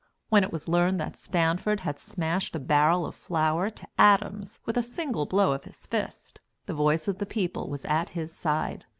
When 0.29 0.43
it 0.43 0.51
was 0.51 0.67
learned 0.67 0.99
that 0.99 1.15
Stanford 1.15 1.81
had 1.81 1.99
smashed 1.99 2.55
a 2.55 2.59
barrel 2.59 3.05
of 3.05 3.13
flour 3.13 3.69
to 3.69 3.87
atoms 3.99 4.59
with 4.65 4.75
a 4.75 4.81
single 4.81 5.27
blow 5.27 5.51
of 5.51 5.65
his 5.65 5.85
fist, 5.85 6.41
the 6.65 6.73
voice 6.73 7.07
of 7.07 7.19
the 7.19 7.27
people 7.27 7.69
was 7.69 7.85
at 7.85 8.09
his 8.17 8.33
side. 8.33 8.87